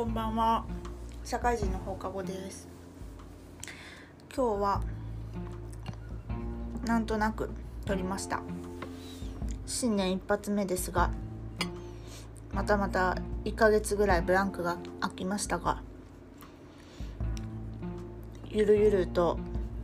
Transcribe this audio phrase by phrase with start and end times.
[0.00, 0.64] こんばんは。
[1.24, 2.66] 社会人の放課後です。
[4.34, 4.82] 今日は
[6.86, 7.50] なんとなく
[7.84, 8.40] 撮りました。
[9.66, 11.10] 新年一発目ですが
[12.54, 15.82] またまた1ヶ月ぐらいブランクが空きましたが
[18.48, 19.38] ゆるゆると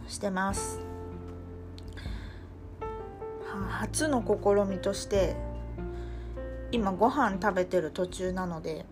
[0.08, 0.80] してます。
[3.68, 5.36] 初の試みとして
[6.72, 8.86] 今ご飯食べてる途中なので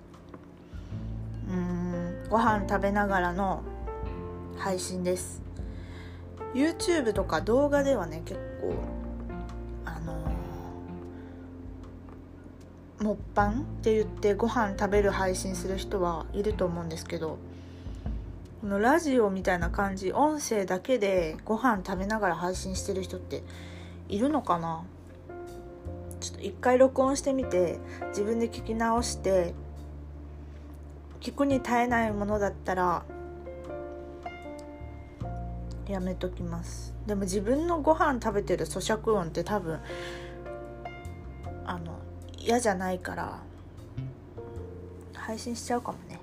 [2.31, 3.63] ご飯食べながらの
[4.57, 5.43] 配信です。
[6.55, 8.75] YouTube とか動画ではね結構
[9.85, 17.39] あのー、もっぱんって言ってご飯食べる配信する人はいると思うんですけど
[18.61, 23.43] このラジオみたいな感じ音声だけでご飯食べながら配信してる人って
[24.09, 24.85] いるのかな？
[26.21, 29.55] ちょっと一回録音してみて自分で聞き直して
[31.25, 33.03] 聞くに耐えないものだったら
[35.89, 36.95] やめときます。
[37.07, 39.81] でも自分のご飯食べてる咀嚼音って多分
[41.65, 41.99] あの
[42.37, 43.39] 嫌じゃないから
[45.15, 46.14] 配信しちゃうかもね。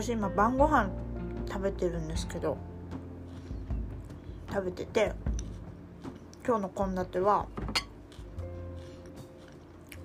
[0.00, 0.90] 私今晩ご飯
[1.48, 2.56] 食べてるんですけど
[4.48, 5.10] 食べてて
[6.46, 7.46] 今日の献立は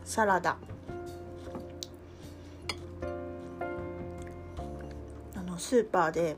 [0.04, 0.58] サラダ。
[5.36, 6.38] あのスーパーで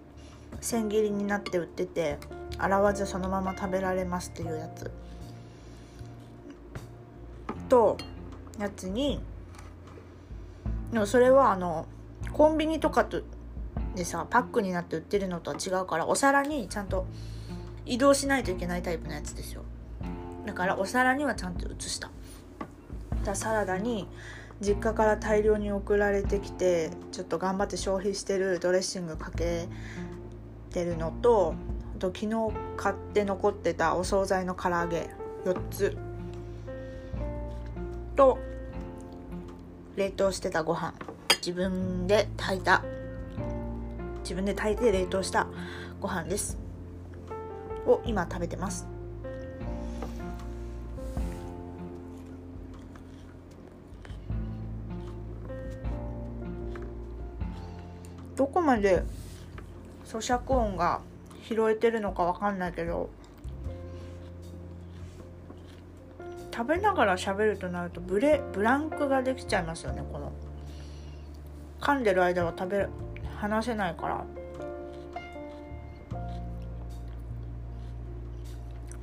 [0.59, 2.17] 千切りになって売ってて
[2.58, 4.92] 洗わずそのまま食べられますっていうやつ。
[7.69, 7.96] と
[8.59, 9.22] やつに
[10.91, 11.85] でもそれはあの
[12.34, 13.24] コンビニとかと
[13.95, 17.06] でさパックになって売ってるのとは違うからお皿にちゃんと
[17.85, 19.63] 移動しないといけないタイプのやつですよ。
[20.45, 22.11] だからお皿にはちゃんと移した。
[23.23, 24.07] だサラダに
[24.61, 29.67] 実家から大量に送られてきてちょっと頑張って消費してるドレッシングかけ
[30.72, 31.56] てるのと
[31.95, 35.09] あと昨日買って残ってたお惣菜の唐揚げ
[35.45, 35.97] 4つ。
[38.16, 38.38] と
[39.95, 40.94] 冷凍してたご飯。
[41.38, 42.83] 自分で炊いた。
[44.25, 45.46] 自分で炊いて冷凍した
[46.02, 46.58] ご飯です。
[47.86, 48.88] を今食べてます。
[58.36, 59.03] どこまで
[60.06, 61.02] 咀嚼音が
[61.47, 63.09] 拾えてるのかわかんないけど
[66.52, 70.03] 食べながら喋るとなるとブレブランクができちゃいますよね。
[70.12, 70.31] この
[71.80, 72.88] 噛んでる間は食べ
[73.35, 74.25] 話せないから。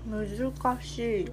[0.07, 1.33] 難しい。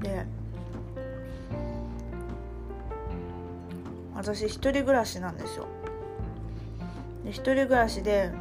[0.00, 0.37] で
[4.18, 5.66] 私一人暮らしなんですよ。
[7.24, 8.32] で一人暮らしで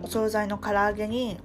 [0.00, 1.38] お惣菜の唐揚げに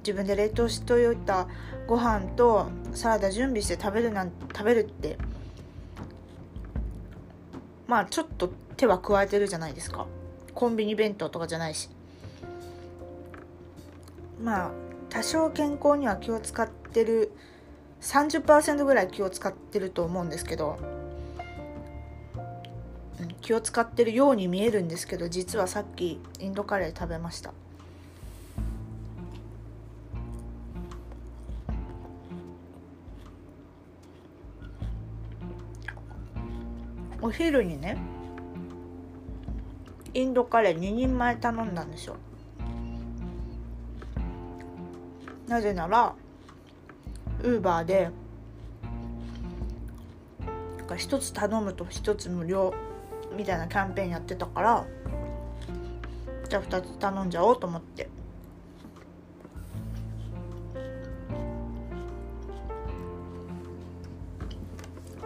[0.00, 1.48] 自分で冷凍しておいた
[1.86, 5.16] ご飯とサラダ準備して食べるなん食べるって
[7.86, 10.06] まあちょっと手は加えてるじゃないですか。
[10.54, 11.88] コンビニ弁当とかじゃないし。
[14.42, 14.70] まあ
[15.08, 17.32] 多少健康には気を使ってる
[18.02, 20.78] 30%ぐらい気を使ってると思うんですけど
[23.48, 27.54] 気を使ってるように見えるんですけど実はさっきインドカレー食べました。
[37.22, 37.96] お昼にね
[40.12, 42.16] インドカレー2人前頼んだんですよ。
[45.46, 46.14] なぜなら
[47.42, 48.10] ウーバーで
[50.86, 52.74] 1つ頼むと1つ無料。
[53.38, 54.84] みたいなキャンペーンやってたから
[56.48, 58.08] じゃあ2つ頼んじゃおうと思って。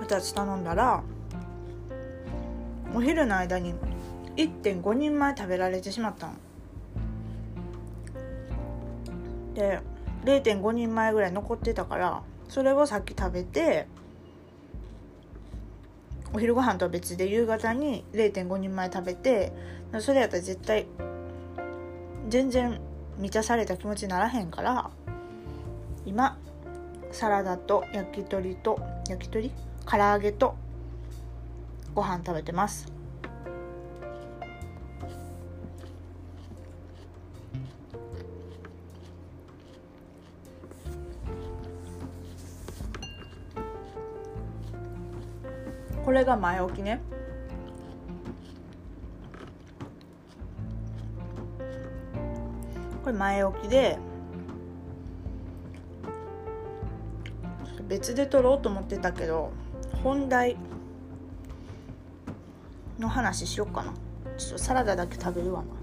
[0.02, 1.02] 2つ頼んだら
[2.94, 3.72] お昼の間に
[4.36, 6.34] 1.5人前食べられてしまったの。
[9.54, 9.80] で
[10.24, 13.86] 0.5人前ぐらい残ってたからそれをさっき食べて
[16.34, 19.52] お昼ご飯とは別で夕方に0.5人前食べて
[20.00, 20.86] それやったら絶対
[22.28, 22.80] 全然
[23.18, 24.90] 満たされた気持ちにならへんから
[26.06, 26.38] 今
[27.10, 29.52] サラダと焼き鳥と焼き鳥？
[29.84, 30.54] 唐揚げと
[31.94, 33.01] ご飯食べてます。
[46.12, 47.00] これが前置きね。
[53.02, 53.98] これ前置きで
[57.88, 59.52] 別で撮ろうと思ってたけど
[60.02, 60.58] 本題
[62.98, 63.94] の話しよっかな。
[64.36, 65.81] ちょっとサラダだけ食べるわな。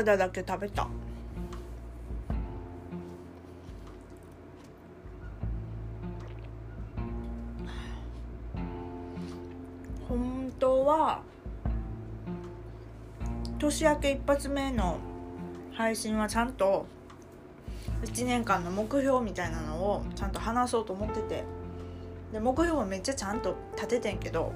[0.00, 0.88] ラダだけ食べた。
[10.08, 11.20] 本当は
[13.58, 14.98] 年明け一発目の
[15.72, 16.86] 配信はちゃんと
[18.02, 21.44] 1年間の目標みたいなのをちゃんと話そうと思ってて。
[22.32, 24.52] で目標もめっちゃちゃんと立ててんけど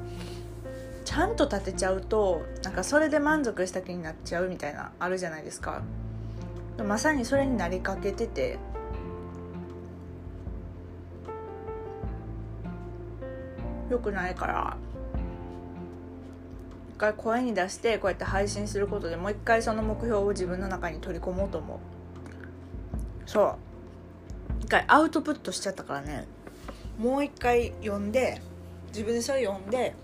[1.04, 5.82] ちゃんと立てちゃうとなんかそれで満足した気になっちゃうみたいなあるじゃないですか。
[6.78, 8.58] まさにそれになりかけてて。
[13.90, 14.76] よくないから。
[16.94, 21.78] 一回声に出してこうやって配信することでもう一回その目標を自分の中に取り込もうと思う。
[23.26, 23.56] そう。
[24.60, 26.26] 一回アウトプットしちゃったからね。
[26.98, 28.40] もう一回読んで
[28.88, 29.94] 自分でそれ読んで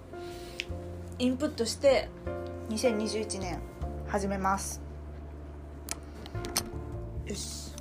[1.20, 2.08] インプットして
[2.70, 3.58] 2021年
[4.08, 4.80] 始めます。
[7.26, 7.74] よし。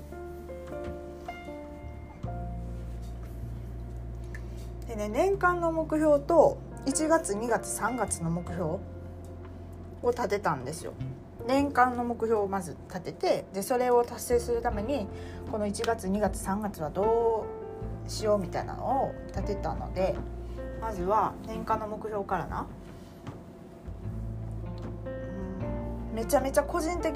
[4.89, 8.81] でね年間の目標と1月2月3月の目標を
[10.09, 10.91] 立てたんですよ。
[11.47, 15.07] 年間の目標をまず立ててでそれを達成するために
[15.49, 17.45] この1月2月3月はど
[18.05, 20.17] うしようみたいなのを立てたので
[20.81, 22.67] まずは年間の目標からな。
[26.19, 27.15] めちゃめちゃ個人的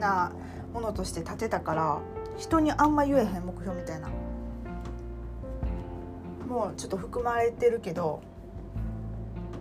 [0.00, 0.32] な
[0.74, 2.00] ものとして立てたから
[2.36, 4.08] 人にあんま言えへん目標みたいな。
[6.48, 8.20] もうちょっと含まれてるけど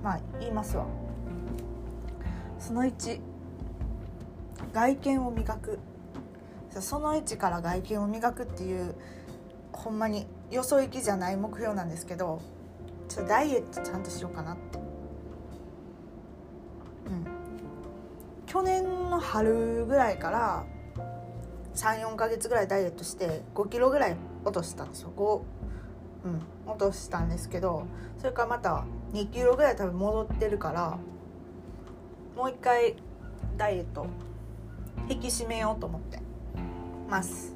[0.04, 0.88] まあ言いますわ。
[2.58, 3.22] その1
[4.74, 5.78] 外見を磨く。
[6.72, 8.96] その1から外見を磨くっていう
[9.74, 12.42] ほんまによそ行きじゃない目標なんですけど
[13.10, 14.81] ちょっとダイエットちゃんとしようかなって。
[18.52, 20.66] 去年の春ぐらいから
[21.74, 25.14] 34か月ぐらいダイエットして5キロぐらい落としたんですよ。
[25.16, 25.42] 5
[26.26, 27.86] うん落としたんですけど
[28.18, 31.00] それからまた2キロぐらい多分戻ってるから
[32.36, 32.98] もう一回
[33.56, 34.06] ダイエット
[35.08, 36.20] 引き締めようと思って
[37.10, 37.56] ます。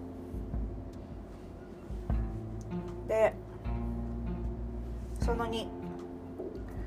[3.09, 3.33] で
[5.19, 5.67] その2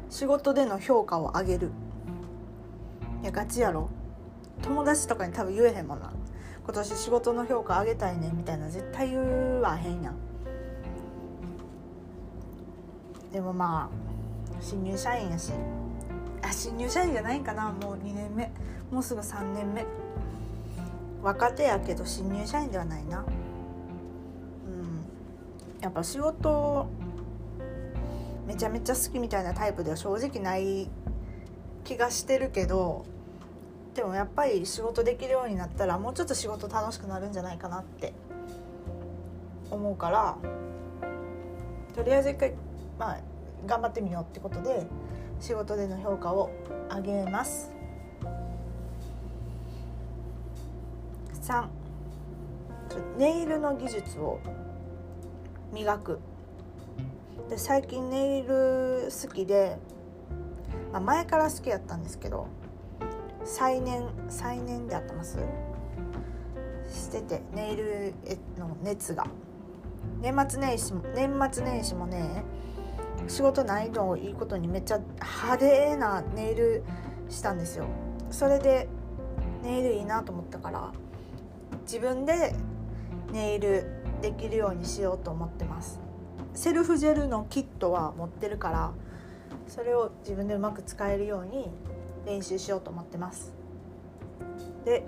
[0.09, 1.73] 仕事での評価を上げる。
[3.23, 3.91] いやガチやろ。
[4.62, 6.12] 友達とかに多分言えへんもんな。
[6.65, 8.69] 今年仕事の評価上げたいねみたいな。
[8.69, 10.17] 絶対言わへんやん。
[13.33, 15.53] でもまあ新入社員やし。
[16.43, 17.71] あ新入社員じゃないんかな。
[17.71, 18.50] もう2年目。
[18.91, 19.87] もうすぐ3年目。
[21.23, 23.25] 若手やけど新入社員ではないな。
[24.67, 25.05] うん。
[25.81, 26.87] やっぱ仕事
[28.47, 30.88] めちゃめちゃ好きみたいなタイプでは正直ない
[31.85, 33.05] 気がしてるけど
[33.99, 38.12] でもやっぱり仕事できるようになったらもうちょっと仕事楽しくなるんじゃないかなって
[39.73, 40.37] 思うから
[41.97, 42.55] とりあえず一回
[42.97, 43.19] まあ
[43.67, 44.87] 頑張ってみようってことで
[45.40, 46.49] 仕事での評価を
[46.88, 47.73] 上げます。
[51.43, 51.67] 3
[53.17, 54.38] ネイルの技術を
[55.73, 56.21] 磨く。
[57.50, 59.76] で最近ネイル好きで、
[60.93, 62.47] まあ、前から好きやったんですけど
[63.45, 65.38] 再燃再燃でやってます。
[66.90, 68.14] しててネイル
[68.59, 69.26] の熱が。
[70.21, 72.42] 年末年始も年末年始もね
[73.26, 76.83] 仕事ないのをいいことにめっちゃ派手なネイル
[77.28, 77.87] したんですよ。
[78.30, 78.88] それで
[79.62, 80.92] ネイルいいなと思ったから
[81.83, 82.54] 自分で
[83.33, 83.85] ネイル
[84.23, 86.00] できるようにしようと思ってます。
[86.54, 88.92] セルフジェルのキットは持ってるから
[89.68, 91.71] それを自分でうまく使えるように
[92.27, 93.53] 練習しようと思ってます。
[94.85, 95.05] で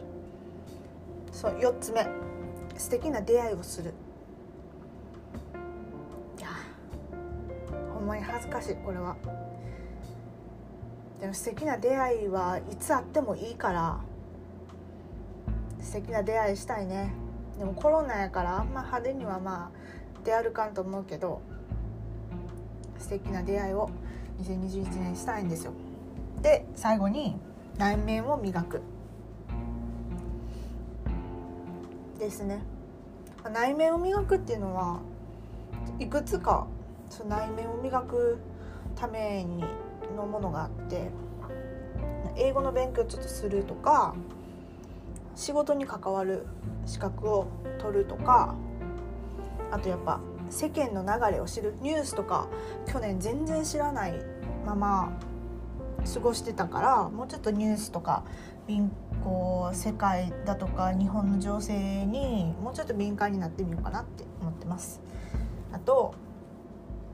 [1.33, 2.07] そう4つ目。
[2.77, 3.93] 素敵な出会いをする。
[6.39, 6.49] いや
[7.93, 9.17] ほんまに恥ずかしいこれは。
[11.21, 14.01] でも素敵な出会いはいつあってもいいから
[15.81, 17.13] 素敵な出会いしたいね。
[17.59, 19.81] でもコロナやからあんま派手にはまあ
[20.25, 21.43] 出歩かんと思うけど
[22.99, 23.91] 素敵な出会いを
[24.43, 25.73] 2021年したいんですよ。
[26.43, 27.37] で最後に
[27.77, 28.83] 内面を磨く。
[32.19, 32.63] ですね。
[33.53, 35.01] 内面を磨くっていうのは
[35.99, 36.67] いくつか
[37.09, 38.39] その内面を磨く
[38.95, 39.65] ために
[40.15, 41.11] のものがあって
[42.37, 44.15] 英語の勉強ちょっとするとか
[45.35, 46.47] 仕事に関わる
[46.85, 47.47] 資格を
[47.79, 48.55] 取るとか
[49.71, 50.21] あとやっぱ
[50.51, 51.75] 世間の流れを知る。
[51.81, 52.49] ニュースとか
[52.87, 54.15] 去年全然知らない
[54.67, 55.13] まま
[56.07, 58.25] 過ごしてたからもうちょっとニュースとか
[59.25, 61.75] こう世界だとか日本の情勢
[62.07, 65.01] にもうちょっと敏感になってみようかなって思ってます。
[65.73, 66.15] あと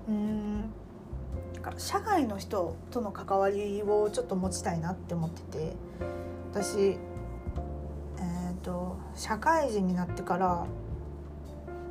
[0.08, 0.70] うん
[1.78, 5.72] 社外の人との関わりをちょっと持ちたいなって思ってて
[6.52, 10.66] 私えっ、ー、と社会人になってから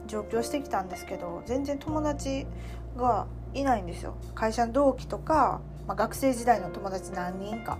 [0.07, 2.47] 上京してきたんですけど全然友達
[2.95, 7.77] がいないんですよ会社の同期とか、まあ、学生時代の友達何人か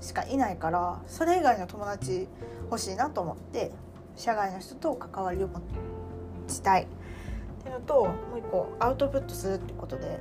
[0.00, 2.28] しかいないからそれ以外の友達
[2.64, 3.70] 欲しいなと思って
[4.16, 5.60] 社外の人と関わりを持
[6.48, 6.82] ちたい。
[6.82, 6.86] っ
[7.64, 10.18] ていうのともう一個アウトプットするってことで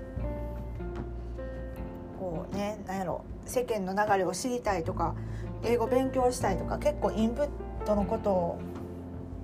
[2.19, 5.15] こうね何やろ世間の流れを知りたいとか
[5.63, 7.49] 英語勉強したいとか結構インプッ
[7.85, 8.59] トのこと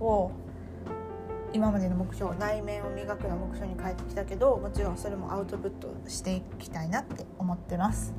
[0.06, 0.32] を
[1.58, 8.14] 今までの目標内面を磨くの目標に変えてきたけどもちろんそれもアウトプットしていきたいなって思ってます。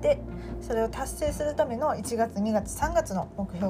[0.00, 0.18] で
[0.62, 3.66] それを達成するための1月2月3月の目標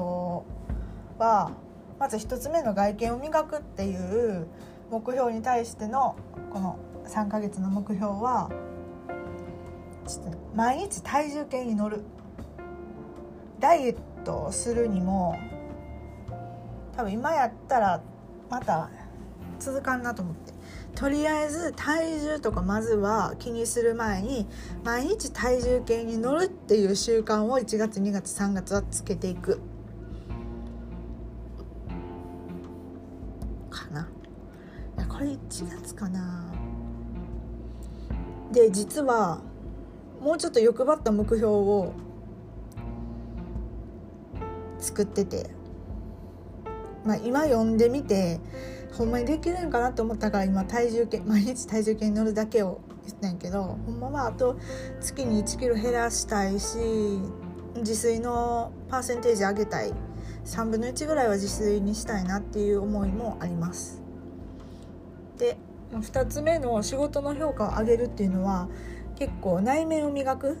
[1.17, 1.51] は
[1.99, 4.47] まず1つ目の外見を磨くっていう
[4.89, 6.15] 目標に対しての
[6.53, 8.49] この3ヶ月の目標は
[10.07, 12.01] ちょっと毎日体重計に乗る
[13.59, 15.37] ダイエットするにも
[16.95, 18.01] 多分今やったら
[18.49, 18.89] また
[19.59, 20.53] 続かんなと思って。
[20.95, 24.47] とりあえず体重とかまずは気にする前に
[24.85, 29.59] 毎日体重計に乗るっていう習慣を1月2月3月はつけていく。
[33.69, 34.07] かな。
[35.09, 35.37] これ1
[35.81, 36.45] 月かな。
[38.53, 39.41] で実は
[40.21, 41.91] もうちょっと欲張った目標を
[44.79, 45.64] 作ってて。
[47.05, 48.39] まあ、今読んでみて
[48.93, 54.57] ほんまにできるんかなと思ったから今体重計毎日体重計に乗るだけを言ってんけどほんまはあと
[54.99, 56.77] 月に1キロ減らしたいし
[57.75, 59.93] 自炊のパーセンテージ上げたい
[60.45, 64.01] 3分の1ぐらいは自炊にしたいなっていう思いもあります。
[65.37, 65.57] で
[65.91, 68.69] 2つ目の仕事の評価を上げるっていうのは
[69.17, 70.55] 結構内面を磨くっ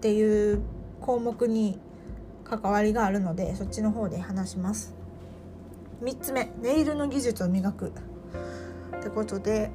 [0.00, 0.62] ていう
[1.00, 1.78] 項目に
[2.44, 4.99] 関わりがあるのでそっちの方で話します。
[6.02, 7.92] 3つ目ネイルの技術を磨く
[8.98, 9.70] ってことで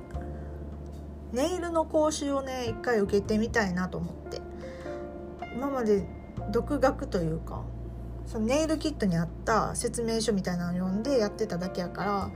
[1.31, 4.41] ネイルの講習をね一回受けてみたいなと思って
[5.53, 6.05] 今まで
[6.51, 7.63] 独学というか
[8.25, 12.31] そのネイルキットにあった説明書みたいなのを読んでやってただけやから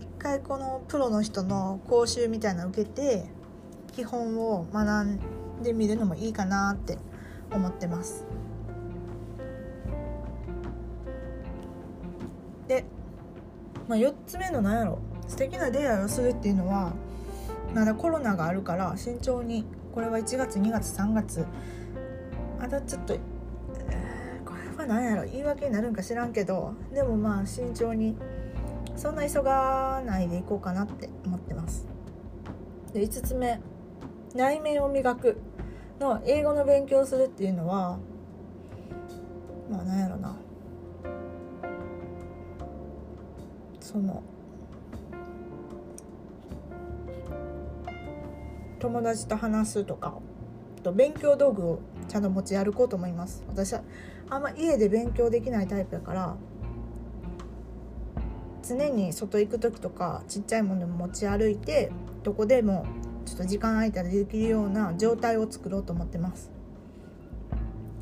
[0.00, 3.24] 一回このプロの人の講習みたいなのを受けて
[3.92, 5.18] 基本を学ん
[5.62, 6.98] でみるのもいいかなって
[7.52, 8.24] 思ってます。
[12.70, 12.84] で、
[13.88, 16.92] まあ、4つ目の何やろ素敵な出会いをするっていうのは
[17.74, 21.44] まだコロナがあるから慎重にこれは1月2月3月
[22.60, 28.16] まだちょっと、えー、これは何やろ言い訳になるんか知らんけどでもまあ慎重に
[28.94, 31.88] そんな急がないでいこうかなって思ってます。
[32.92, 33.60] で5つ目
[34.34, 35.40] 内面を磨く
[35.98, 37.98] の英語の勉強するっていうのは
[39.68, 40.36] まあ何やろな
[43.80, 44.22] その
[48.78, 50.14] 友達と話すとか
[50.82, 53.44] と勉強道具をちゃんと持ち歩こうと思います。
[53.48, 53.82] 私は
[54.30, 56.36] あんま家で勉強できないタイプやから
[58.62, 61.90] 常に外行く時とかちっちゃいものも持ち歩いて
[62.22, 62.86] どこでも
[63.26, 66.50] ちょっと時間空いたらできるような状態を作ろうと思ってます。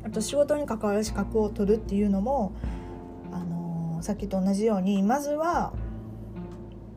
[0.03, 2.53] あと仕事に関わる資格を取るっていうのも、
[3.99, 5.73] の、さっきと同じようにまずは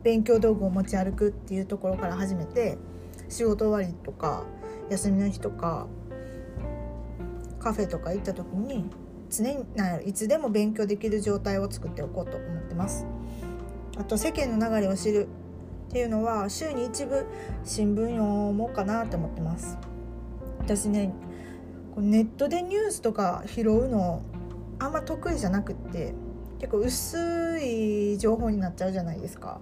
[0.03, 2.77] 勉強道具を持ち歩くっていうところから始めて
[3.29, 4.43] 仕事終わりとか
[4.89, 5.87] 休みの日とか
[7.59, 8.89] カフェとか行った時に
[9.29, 9.65] 常に
[10.05, 13.05] いつでも勉強できる状態を作っておこうと思ってます。
[13.97, 15.27] あと世間の流れを知る
[15.89, 17.25] っていうのは週に一部
[17.63, 19.77] 新聞読もうかなと思ってます。
[20.59, 21.13] 私ね
[21.97, 24.21] ネットでニュースとか拾うの
[24.79, 26.13] あんま得意じゃなくって
[26.63, 29.59] 結構薄い情報になっちゃうじゃないですか。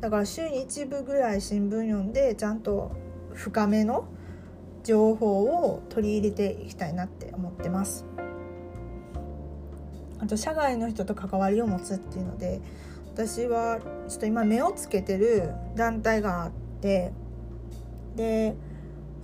[0.00, 2.92] だから週に一部ぐらい新聞読んでちゃんと
[3.34, 4.06] 深めの
[4.84, 8.04] 情報を取り入れていきたいなって思ってます。
[10.20, 12.60] あと社外の人と関わりを持つっていうので
[13.12, 16.50] 私はちょっと今目をつけてる団体があっ
[16.80, 17.10] て
[18.14, 18.54] で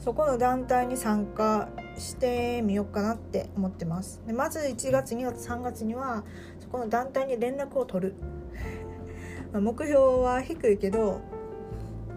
[0.04, 4.21] そこの団体に参加してみようかなって思ってます。
[4.26, 6.25] でまず1月2月3月には
[6.59, 8.14] そこの団体に連絡を取る。
[9.54, 11.21] 目標は低いけど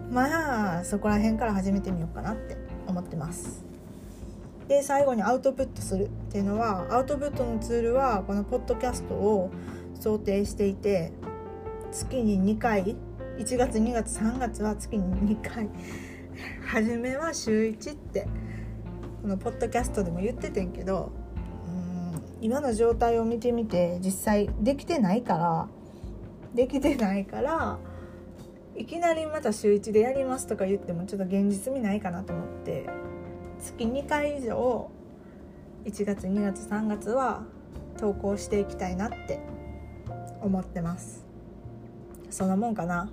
[0.09, 3.63] まあそこら辺から始めてみようかなって思ってます。
[4.67, 9.51] で最後にアウトプットするっていうのはアウトプットのツールはこのポッドキャストを
[9.99, 11.11] 想定していて
[11.91, 12.95] 月に2回
[13.37, 15.69] 1月2月3月は月に2回
[16.67, 18.27] 初めは週1って
[19.21, 21.11] このポッドキャストでも言っててんけど
[21.67, 25.67] うん今の状態を見てみて実際できてないから
[26.53, 27.79] できてないから
[28.75, 32.85] いきなりまた週1でやりますとか言ってもちょっと現実味ないかなと思って
[33.59, 34.91] 月2回以上
[35.85, 37.43] 1月2月3月は
[37.97, 39.39] 投稿していきたいなって
[40.41, 41.25] 思ってます。
[42.29, 43.09] そんなもんかな、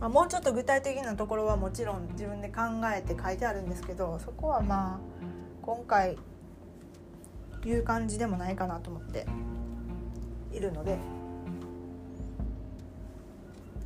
[0.00, 2.62] まあ、もうちょっと具体的なところはもちろん自分で考
[2.94, 4.98] えて書いてあるんですけどそこはまあ
[5.62, 6.18] 今回
[7.64, 9.26] 言う感じでもないかなと思って
[10.52, 10.98] いるので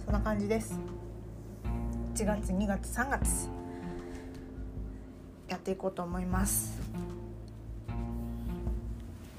[0.05, 0.79] そんな感じです。
[2.15, 3.49] 1月2月3月
[5.47, 6.81] やっていこうと思います。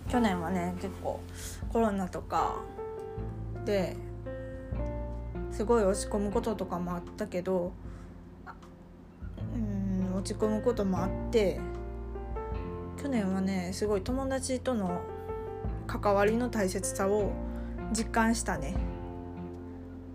[0.07, 1.19] 去年はね結構
[1.73, 2.55] コロナとか
[3.65, 3.95] で
[5.59, 7.73] すごい落ち込むこととかもあったけど
[9.53, 11.59] うん落ち込むこともあって
[12.95, 15.01] 去年はねすごい友達との
[15.85, 17.33] 関わりの大切さを
[17.91, 18.73] 実感したね。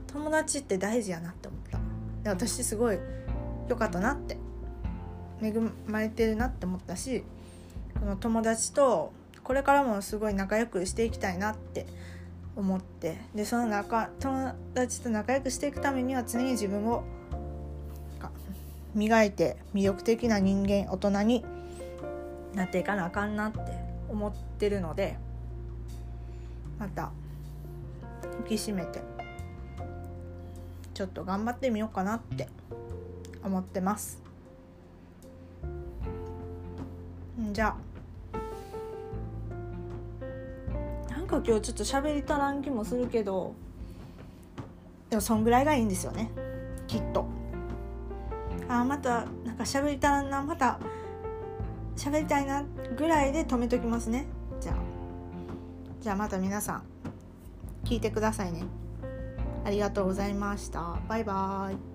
[0.06, 1.78] 友達って大事やなって思った。
[2.22, 2.98] で私すごい
[3.68, 4.38] 良かったなって
[5.42, 5.52] 恵
[5.86, 7.22] まれてるなって思ったし
[8.00, 11.84] この友達とこれからもすごい仲良くしていきたいなって
[12.56, 13.18] 思って。
[13.34, 17.04] でその仲友達と仲良くしていくためには常に自分を
[18.94, 21.44] 磨いて魅力的な人間大人に
[22.54, 23.58] なっていかなあかんなって
[24.08, 25.16] 思ってるので
[26.78, 27.10] また
[28.40, 29.02] 引き締めて
[30.92, 32.48] ちょっと頑張ってみようかなって
[33.42, 34.22] 思ってます。
[37.52, 37.93] じゃあ
[41.24, 43.54] なんか今日ちょっと喋り足らん気もするけど
[45.08, 46.30] でもそんぐらいがいいんですよね
[46.86, 47.26] きっと
[48.68, 50.78] あまたなんか喋り足らんなまた
[51.96, 52.62] 喋りたいな
[52.98, 54.26] ぐらいで止めときますね
[54.60, 54.76] じゃあ
[56.02, 56.82] じゃあまた皆さん
[57.84, 58.64] 聞いてくださいね。
[59.64, 60.98] ありがとうございました。
[61.08, 61.93] バイバーイ。